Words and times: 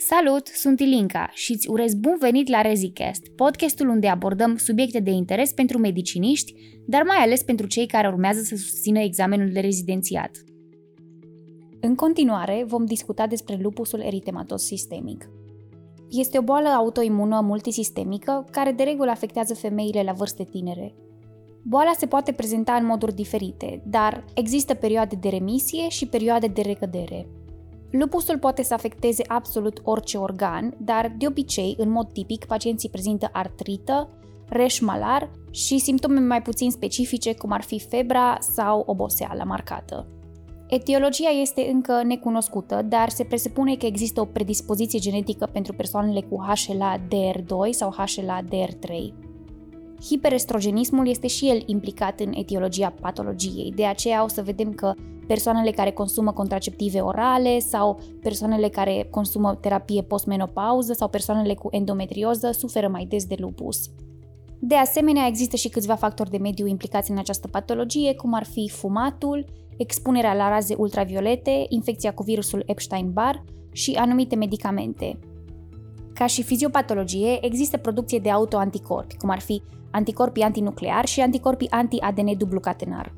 Salut, 0.00 0.46
sunt 0.46 0.80
Ilinca 0.80 1.30
și 1.32 1.52
îți 1.52 1.68
urez 1.68 1.94
bun 1.94 2.16
venit 2.20 2.48
la 2.48 2.60
ReziCast, 2.60 3.28
podcastul 3.28 3.88
unde 3.88 4.08
abordăm 4.08 4.56
subiecte 4.56 5.00
de 5.00 5.10
interes 5.10 5.52
pentru 5.52 5.78
mediciniști, 5.78 6.54
dar 6.86 7.02
mai 7.02 7.16
ales 7.16 7.42
pentru 7.42 7.66
cei 7.66 7.86
care 7.86 8.08
urmează 8.08 8.40
să 8.40 8.56
susțină 8.56 9.00
examenul 9.00 9.52
de 9.52 9.60
rezidențiat. 9.60 10.30
În 11.80 11.94
continuare, 11.94 12.64
vom 12.66 12.84
discuta 12.84 13.26
despre 13.26 13.58
lupusul 13.60 14.00
eritematos 14.00 14.64
sistemic. 14.64 15.30
Este 16.10 16.38
o 16.38 16.42
boală 16.42 16.68
autoimună 16.68 17.40
multisistemică 17.40 18.44
care 18.50 18.72
de 18.72 18.82
regulă 18.82 19.10
afectează 19.10 19.54
femeile 19.54 20.02
la 20.02 20.12
vârste 20.12 20.44
tinere. 20.44 20.94
Boala 21.62 21.92
se 21.96 22.06
poate 22.06 22.32
prezenta 22.32 22.72
în 22.72 22.86
moduri 22.86 23.14
diferite, 23.14 23.82
dar 23.86 24.24
există 24.34 24.74
perioade 24.74 25.16
de 25.20 25.28
remisie 25.28 25.88
și 25.88 26.06
perioade 26.06 26.46
de 26.46 26.60
recădere. 26.60 27.26
Lupusul 27.90 28.38
poate 28.38 28.62
să 28.62 28.74
afecteze 28.74 29.22
absolut 29.26 29.80
orice 29.84 30.16
organ, 30.16 30.74
dar 30.78 31.14
de 31.18 31.26
obicei, 31.26 31.74
în 31.78 31.90
mod 31.90 32.12
tipic, 32.12 32.44
pacienții 32.44 32.88
prezintă 32.88 33.28
artrită, 33.32 34.08
reș 34.48 34.80
malar 34.80 35.30
și 35.50 35.78
simptome 35.78 36.20
mai 36.20 36.42
puțin 36.42 36.70
specifice, 36.70 37.34
cum 37.34 37.52
ar 37.52 37.62
fi 37.62 37.80
febra 37.80 38.36
sau 38.40 38.82
oboseala 38.86 39.44
marcată. 39.44 40.06
Etiologia 40.68 41.28
este 41.28 41.68
încă 41.72 42.02
necunoscută, 42.02 42.82
dar 42.88 43.08
se 43.08 43.24
presupune 43.24 43.76
că 43.76 43.86
există 43.86 44.20
o 44.20 44.24
predispoziție 44.24 44.98
genetică 44.98 45.48
pentru 45.52 45.72
persoanele 45.72 46.20
cu 46.20 46.36
HLA 46.36 46.96
DR2 46.98 47.70
sau 47.70 47.90
HLA 47.90 48.42
DR3. 48.42 49.12
Hiperestrogenismul 50.04 51.08
este 51.08 51.26
și 51.26 51.48
el 51.48 51.62
implicat 51.66 52.20
în 52.20 52.32
etiologia 52.32 52.94
patologiei, 53.00 53.72
de 53.74 53.84
aceea 53.84 54.24
o 54.24 54.28
să 54.28 54.42
vedem 54.42 54.72
că 54.72 54.94
persoanele 55.28 55.70
care 55.70 55.90
consumă 55.90 56.32
contraceptive 56.32 57.00
orale 57.00 57.58
sau 57.58 58.00
persoanele 58.22 58.68
care 58.68 59.08
consumă 59.10 59.54
terapie 59.54 60.02
postmenopauză 60.02 60.92
sau 60.92 61.08
persoanele 61.08 61.54
cu 61.54 61.68
endometrioză 61.70 62.50
suferă 62.50 62.88
mai 62.88 63.04
des 63.04 63.24
de 63.24 63.34
lupus. 63.38 63.90
De 64.60 64.74
asemenea, 64.74 65.26
există 65.26 65.56
și 65.56 65.68
câțiva 65.68 65.94
factori 65.94 66.30
de 66.30 66.38
mediu 66.38 66.66
implicați 66.66 67.10
în 67.10 67.18
această 67.18 67.48
patologie, 67.48 68.14
cum 68.14 68.34
ar 68.34 68.44
fi 68.44 68.68
fumatul, 68.68 69.44
expunerea 69.76 70.34
la 70.34 70.48
raze 70.48 70.74
ultraviolete, 70.78 71.66
infecția 71.68 72.14
cu 72.14 72.22
virusul 72.22 72.62
Epstein-Barr 72.66 73.36
și 73.72 73.92
anumite 73.92 74.36
medicamente. 74.36 75.18
Ca 76.14 76.26
și 76.26 76.42
fiziopatologie, 76.42 77.44
există 77.46 77.76
producție 77.76 78.18
de 78.18 78.30
autoanticorpi, 78.30 79.16
cum 79.16 79.28
ar 79.28 79.40
fi 79.40 79.62
anticorpii 79.90 80.42
antinucleari 80.42 81.06
și 81.06 81.20
anticorpii 81.20 81.70
anti-ADN 81.70 82.36
dublu 82.36 82.60
catenar. 82.60 83.14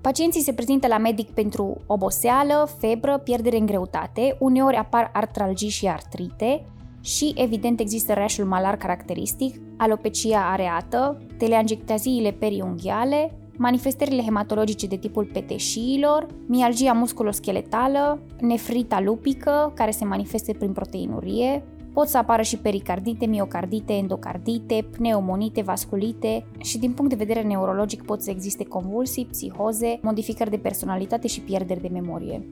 Pacienții 0.00 0.42
se 0.42 0.52
prezintă 0.52 0.86
la 0.86 0.98
medic 0.98 1.30
pentru 1.30 1.76
oboseală, 1.86 2.68
febră, 2.78 3.20
pierdere 3.24 3.56
în 3.56 3.66
greutate, 3.66 4.36
uneori 4.38 4.76
apar 4.76 5.10
artralgii 5.12 5.68
și 5.68 5.86
artrite 5.86 6.64
și, 7.00 7.32
evident, 7.36 7.80
există 7.80 8.12
rașul 8.12 8.44
malar 8.44 8.76
caracteristic, 8.76 9.60
alopecia 9.76 10.50
areată, 10.50 11.22
teleangiectaziile 11.38 12.30
periunghiale, 12.30 13.32
manifestările 13.56 14.22
hematologice 14.22 14.86
de 14.86 14.96
tipul 14.96 15.24
peteșiilor, 15.24 16.26
mialgia 16.46 16.92
musculoscheletală, 16.92 18.18
nefrita 18.40 19.00
lupică, 19.00 19.72
care 19.74 19.90
se 19.90 20.04
manifestă 20.04 20.52
prin 20.52 20.72
proteinurie, 20.72 21.62
Pot 21.92 22.08
să 22.08 22.18
apară 22.18 22.42
și 22.42 22.56
pericardite, 22.56 23.26
miocardite, 23.26 23.92
endocardite, 23.92 24.86
pneumonite, 24.90 25.62
vasculite 25.62 26.46
și 26.58 26.78
din 26.78 26.92
punct 26.92 27.10
de 27.10 27.24
vedere 27.24 27.42
neurologic 27.42 28.02
pot 28.02 28.22
să 28.22 28.30
existe 28.30 28.64
convulsii, 28.64 29.26
psihoze, 29.26 29.98
modificări 30.02 30.50
de 30.50 30.56
personalitate 30.56 31.26
și 31.26 31.40
pierderi 31.40 31.80
de 31.80 31.88
memorie. 31.92 32.48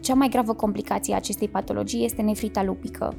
Cea 0.00 0.14
mai 0.14 0.28
gravă 0.28 0.54
complicație 0.54 1.14
a 1.14 1.16
acestei 1.16 1.48
patologii 1.48 2.04
este 2.04 2.22
nefrita 2.22 2.62
lupică. 2.62 3.14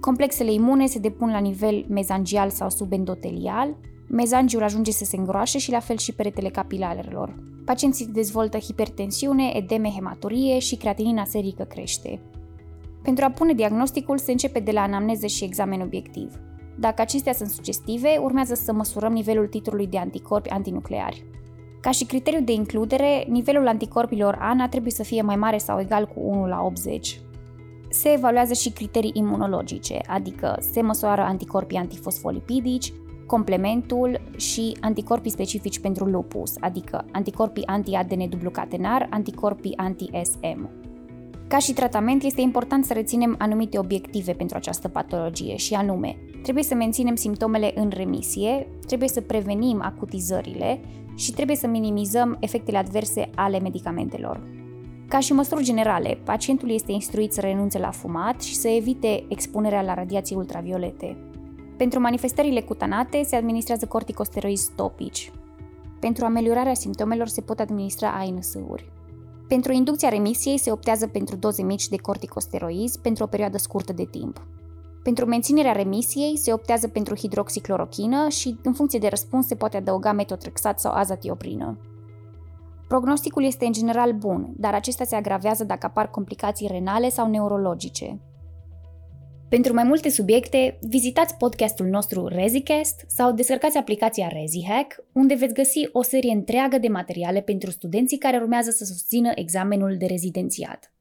Complexele 0.00 0.52
imune 0.52 0.86
se 0.86 0.98
depun 0.98 1.30
la 1.30 1.38
nivel 1.38 1.84
mezangial 1.88 2.50
sau 2.50 2.70
subendotelial, 2.70 3.76
mezangiul 4.08 4.62
ajunge 4.62 4.90
să 4.90 5.04
se 5.04 5.16
îngroașe 5.16 5.58
și 5.58 5.70
la 5.70 5.80
fel 5.80 5.96
și 5.96 6.12
peretele 6.12 6.48
capilarelor. 6.48 7.34
Pacienții 7.64 8.06
dezvoltă 8.06 8.58
hipertensiune, 8.58 9.52
edeme, 9.54 9.88
hematurie 9.88 10.58
și 10.58 10.76
creatinina 10.76 11.24
serică 11.24 11.62
crește. 11.62 12.20
Pentru 13.04 13.24
a 13.24 13.30
pune 13.30 13.52
diagnosticul 13.52 14.18
se 14.18 14.30
începe 14.30 14.60
de 14.60 14.70
la 14.70 14.80
anamneză 14.80 15.26
și 15.26 15.44
examen 15.44 15.80
obiectiv. 15.80 16.40
Dacă 16.78 17.02
acestea 17.02 17.32
sunt 17.32 17.48
sugestive, 17.48 18.18
urmează 18.22 18.54
să 18.54 18.72
măsurăm 18.72 19.12
nivelul 19.12 19.46
titrului 19.46 19.86
de 19.86 19.98
anticorpi 19.98 20.48
antinucleari. 20.48 21.24
Ca 21.80 21.90
și 21.90 22.04
criteriu 22.04 22.40
de 22.40 22.52
includere, 22.52 23.24
nivelul 23.28 23.68
anticorpilor 23.68 24.36
ANA 24.40 24.68
trebuie 24.68 24.92
să 24.92 25.02
fie 25.02 25.22
mai 25.22 25.36
mare 25.36 25.58
sau 25.58 25.80
egal 25.80 26.06
cu 26.06 26.20
1 26.20 26.46
la 26.46 26.62
80. 26.62 27.20
Se 27.90 28.12
evaluează 28.12 28.52
și 28.52 28.70
criterii 28.70 29.10
imunologice, 29.14 30.00
adică 30.06 30.56
se 30.72 30.82
măsoară 30.82 31.20
anticorpii 31.20 31.78
antifosfolipidici, 31.78 32.92
complementul 33.26 34.20
și 34.36 34.76
anticorpii 34.80 35.30
specifici 35.30 35.80
pentru 35.80 36.04
lupus, 36.04 36.52
adică 36.60 37.04
anticorpii 37.12 37.66
anti-ADN 37.66 38.28
dublu 38.28 38.50
catenar, 38.50 39.06
anticorpii 39.10 39.76
anti-SM. 39.76 40.83
Ca 41.48 41.58
și 41.58 41.72
tratament, 41.72 42.22
este 42.22 42.40
important 42.40 42.84
să 42.84 42.92
reținem 42.92 43.34
anumite 43.38 43.78
obiective 43.78 44.32
pentru 44.32 44.56
această 44.56 44.88
patologie 44.88 45.56
și 45.56 45.74
anume, 45.74 46.16
trebuie 46.42 46.64
să 46.64 46.74
menținem 46.74 47.14
simptomele 47.14 47.72
în 47.74 47.90
remisie, 47.94 48.66
trebuie 48.86 49.08
să 49.08 49.20
prevenim 49.20 49.82
acutizările 49.82 50.80
și 51.14 51.32
trebuie 51.32 51.56
să 51.56 51.66
minimizăm 51.66 52.36
efectele 52.40 52.78
adverse 52.78 53.30
ale 53.34 53.60
medicamentelor. 53.60 54.40
Ca 55.08 55.18
și 55.18 55.32
măsuri 55.32 55.62
generale, 55.62 56.18
pacientul 56.24 56.70
este 56.70 56.92
instruit 56.92 57.32
să 57.32 57.40
renunțe 57.40 57.78
la 57.78 57.90
fumat 57.90 58.42
și 58.42 58.54
să 58.54 58.68
evite 58.68 59.24
expunerea 59.28 59.82
la 59.82 59.94
radiații 59.94 60.36
ultraviolete. 60.36 61.16
Pentru 61.76 62.00
manifestările 62.00 62.60
cutanate 62.60 63.22
se 63.22 63.36
administrează 63.36 63.86
corticosteroizi 63.86 64.70
topici. 64.76 65.32
Pentru 66.00 66.24
ameliorarea 66.24 66.74
simptomelor 66.74 67.26
se 67.26 67.40
pot 67.40 67.60
administra 67.60 68.08
ANS-uri. 68.08 68.92
Pentru 69.48 69.72
inducția 69.72 70.08
remisiei 70.08 70.58
se 70.58 70.72
optează 70.72 71.06
pentru 71.06 71.36
doze 71.36 71.62
mici 71.62 71.88
de 71.88 71.96
corticosteroizi 71.96 73.00
pentru 73.00 73.24
o 73.24 73.26
perioadă 73.26 73.58
scurtă 73.58 73.92
de 73.92 74.04
timp. 74.04 74.46
Pentru 75.02 75.26
menținerea 75.26 75.72
remisiei 75.72 76.36
se 76.36 76.52
optează 76.52 76.88
pentru 76.88 77.16
hidroxiclorochină 77.16 78.28
și, 78.28 78.58
în 78.62 78.72
funcție 78.72 78.98
de 78.98 79.08
răspuns, 79.08 79.46
se 79.46 79.54
poate 79.54 79.76
adăuga 79.76 80.12
metotrexat 80.12 80.80
sau 80.80 80.92
azatioprină. 80.92 81.78
Prognosticul 82.88 83.44
este 83.44 83.64
în 83.64 83.72
general 83.72 84.12
bun, 84.12 84.52
dar 84.56 84.74
acesta 84.74 85.04
se 85.04 85.16
agravează 85.16 85.64
dacă 85.64 85.86
apar 85.86 86.10
complicații 86.10 86.66
renale 86.66 87.08
sau 87.08 87.28
neurologice. 87.28 88.20
Pentru 89.54 89.74
mai 89.74 89.84
multe 89.84 90.08
subiecte, 90.08 90.78
vizitați 90.80 91.36
podcastul 91.36 91.86
nostru 91.86 92.26
ReziCast 92.26 93.04
sau 93.06 93.32
descărcați 93.32 93.76
aplicația 93.76 94.28
ReziHack, 94.28 95.04
unde 95.12 95.34
veți 95.34 95.54
găsi 95.54 95.88
o 95.92 96.02
serie 96.02 96.32
întreagă 96.32 96.78
de 96.78 96.88
materiale 96.88 97.40
pentru 97.40 97.70
studenții 97.70 98.18
care 98.18 98.36
urmează 98.36 98.70
să 98.70 98.84
susțină 98.84 99.30
examenul 99.34 99.96
de 99.98 100.06
rezidențiat. 100.06 100.93